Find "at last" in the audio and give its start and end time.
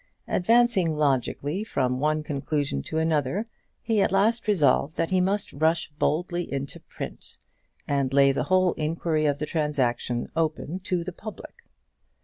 4.01-4.47